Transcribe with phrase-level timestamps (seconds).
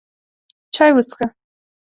[0.73, 1.25] چای وڅښه!